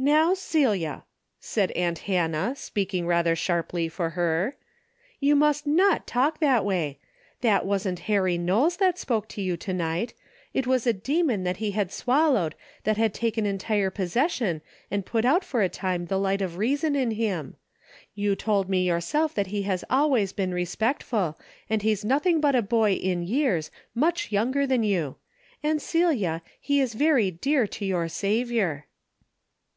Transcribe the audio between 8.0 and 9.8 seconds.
Harry Knowles that spoke to you to